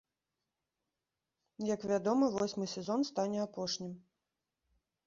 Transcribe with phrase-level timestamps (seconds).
[1.75, 3.95] Як вядома, восьмы сезон стане апошнім.